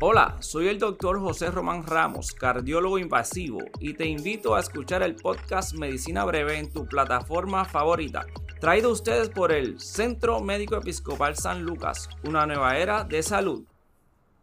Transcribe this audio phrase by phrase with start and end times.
[0.00, 5.14] Hola, soy el doctor José Román Ramos, cardiólogo invasivo, y te invito a escuchar el
[5.14, 8.26] podcast Medicina Breve en tu plataforma favorita,
[8.60, 13.62] traído a ustedes por el Centro Médico Episcopal San Lucas, una nueva era de salud.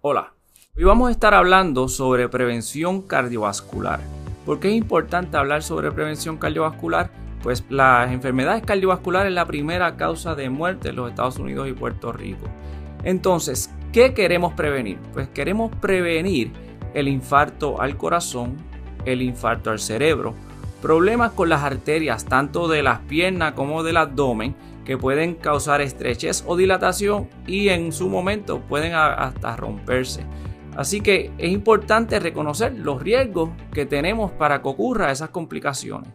[0.01, 0.33] Hola,
[0.75, 3.99] hoy vamos a estar hablando sobre prevención cardiovascular.
[4.45, 7.11] ¿Por qué es importante hablar sobre prevención cardiovascular?
[7.43, 11.73] Pues las enfermedades cardiovasculares es la primera causa de muerte en los Estados Unidos y
[11.73, 12.47] Puerto Rico.
[13.03, 14.97] Entonces, ¿qué queremos prevenir?
[15.13, 16.51] Pues queremos prevenir
[16.93, 18.57] el infarto al corazón,
[19.05, 20.33] el infarto al cerebro,
[20.81, 24.55] problemas con las arterias tanto de las piernas como del abdomen
[24.85, 30.23] que pueden causar estrechez o dilatación y en su momento pueden hasta romperse.
[30.75, 36.09] Así que es importante reconocer los riesgos que tenemos para que ocurra esas complicaciones.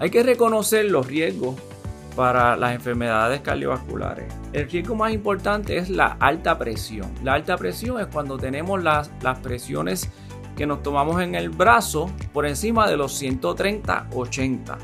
[0.00, 1.56] Hay que reconocer los riesgos
[2.14, 4.32] para las enfermedades cardiovasculares.
[4.52, 7.10] El riesgo más importante es la alta presión.
[7.22, 10.10] La alta presión es cuando tenemos las, las presiones
[10.56, 14.76] que nos tomamos en el brazo por encima de los 130-80.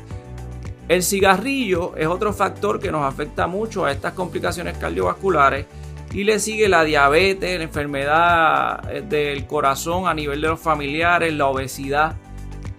[0.87, 5.67] El cigarrillo es otro factor que nos afecta mucho a estas complicaciones cardiovasculares
[6.11, 11.31] y le sigue la diabetes, la enfermedad eh, del corazón a nivel de los familiares,
[11.33, 12.15] la obesidad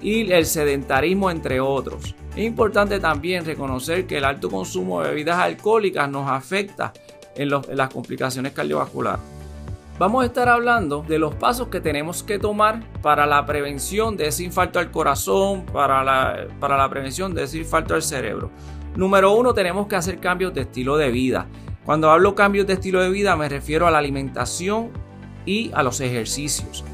[0.00, 2.14] y el sedentarismo entre otros.
[2.36, 6.92] Es importante también reconocer que el alto consumo de bebidas alcohólicas nos afecta
[7.34, 9.20] en, las complicaciones cardiovasculares.
[9.98, 14.28] Vamos a estar hablando de los pasos que tenemos que tomar para la prevención de
[14.28, 18.50] ese infarto al corazón, para la, para la prevención de ese infarto al cerebro.
[18.96, 21.46] Número uno, tenemos que hacer cambios de estilo de vida.
[21.84, 24.90] Cuando hablo cambios de estilo de vida me refiero a la alimentación
[25.44, 26.84] y a los ejercicios.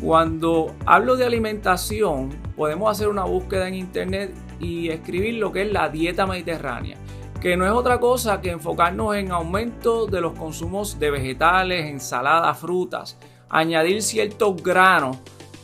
[0.00, 5.72] Cuando hablo de alimentación, podemos hacer una búsqueda en internet y escribir lo que es
[5.72, 6.96] la dieta mediterránea,
[7.40, 12.58] que no es otra cosa que enfocarnos en aumento de los consumos de vegetales, ensaladas,
[12.58, 13.16] frutas,
[13.48, 15.18] añadir ciertos granos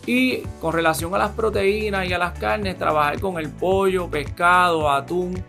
[0.06, 4.90] y con relación a las proteínas y a las carnes, trabajar con el pollo, pescado,
[4.90, 5.42] atún,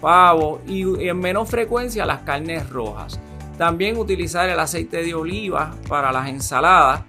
[0.00, 3.18] pavo y en menos frecuencia las carnes rojas.
[3.56, 7.02] También utilizar el aceite de oliva para las ensaladas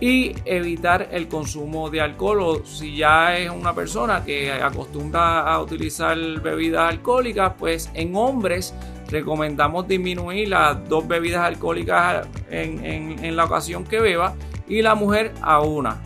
[0.00, 5.60] y evitar el consumo de alcohol o si ya es una persona que acostumbra a
[5.60, 8.74] utilizar bebidas alcohólicas, pues en hombres
[9.08, 12.84] recomendamos disminuir las dos bebidas alcohólicas en,
[13.24, 14.34] en la ocasión que beba
[14.68, 16.00] y la mujer a una.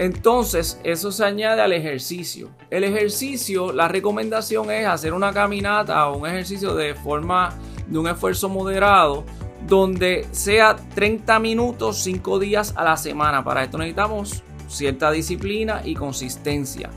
[0.00, 2.48] Entonces, eso se añade al ejercicio.
[2.70, 8.08] El ejercicio, la recomendación es hacer una caminata o un ejercicio de forma de un
[8.08, 9.26] esfuerzo moderado
[9.70, 13.44] donde sea 30 minutos 5 días a la semana.
[13.44, 16.90] Para esto necesitamos cierta disciplina y consistencia.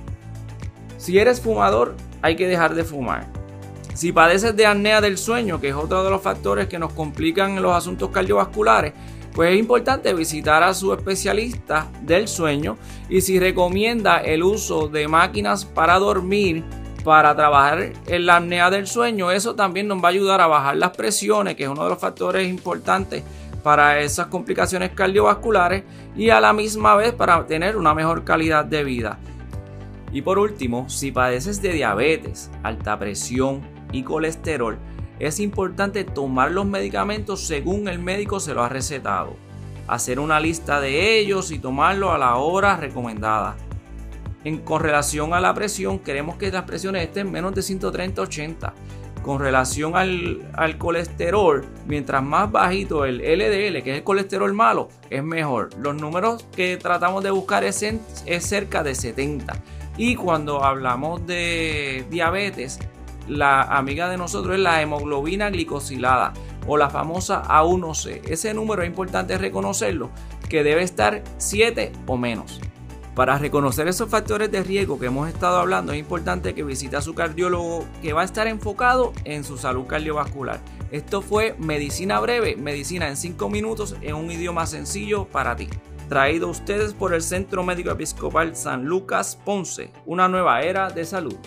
[0.98, 3.28] Si eres fumador, hay que dejar de fumar.
[3.94, 7.62] Si padeces de apnea del sueño, que es otro de los factores que nos complican
[7.62, 8.94] los asuntos cardiovasculares,
[9.34, 15.08] pues es importante visitar a su especialista del sueño y si recomienda el uso de
[15.08, 16.64] máquinas para dormir,
[17.04, 20.78] para trabajar en la apnea del sueño, eso también nos va a ayudar a bajar
[20.78, 23.24] las presiones, que es uno de los factores importantes
[23.62, 25.84] para esas complicaciones cardiovasculares
[26.16, 29.20] y a la misma vez para tener una mejor calidad de vida.
[30.12, 33.62] Y por último, si padeces de diabetes, alta presión
[33.92, 34.78] y colesterol,
[35.20, 39.36] es importante tomar los medicamentos según el médico se lo ha recetado,
[39.88, 43.56] hacer una lista de ellos y tomarlo a la hora recomendada.
[44.44, 48.74] En, con relación a la presión, queremos que las presiones estén menos de 130-80.
[49.22, 55.24] Con relación al, colesterol, mientras más bajito el LDL, que es el colesterol malo, es
[55.24, 55.70] mejor.
[55.80, 59.54] Los números que tratamos de buscar es, es cerca de 70.
[59.96, 62.80] Y cuando hablamos de diabetes,
[63.28, 66.34] la amiga de nosotros es la hemoglobina glicosilada
[66.68, 68.22] o la famosa A1C.
[68.28, 70.10] Ese número es importante reconocerlo,
[70.50, 72.60] que debe estar 7 o menos.
[73.16, 77.02] Para reconocer esos factores de riesgo que hemos estado hablando, es importante que visite a
[77.02, 80.60] su cardiólogo que va a estar enfocado en su salud cardiovascular.
[80.90, 85.70] Esto fue Medicina Breve, Medicina en 5 minutos en un idioma sencillo para ti.
[86.10, 91.06] Traído a ustedes por el Centro Médico Episcopal San Lucas Ponce, una nueva era de
[91.06, 91.38] salud.